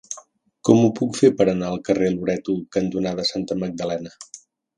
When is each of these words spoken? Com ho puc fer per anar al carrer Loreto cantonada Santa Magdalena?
Com 0.69 0.79
ho 0.85 0.87
puc 0.99 1.19
fer 1.19 1.29
per 1.41 1.47
anar 1.51 1.69
al 1.73 1.81
carrer 1.89 2.07
Loreto 2.15 2.57
cantonada 2.79 3.27
Santa 3.35 3.59
Magdalena? 3.61 4.17